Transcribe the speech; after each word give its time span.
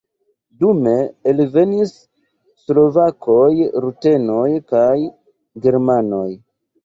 Dume 0.61 0.93
alvenis 1.31 1.91
slovakoj, 2.63 3.51
rutenoj 3.85 4.49
kaj 4.75 4.95
germanoj. 5.67 6.27